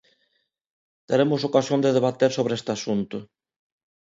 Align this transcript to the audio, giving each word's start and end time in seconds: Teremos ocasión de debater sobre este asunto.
Teremos 1.09 1.41
ocasión 1.49 1.79
de 1.81 1.93
debater 1.97 2.31
sobre 2.37 2.53
este 2.59 2.71
asunto. 2.77 3.17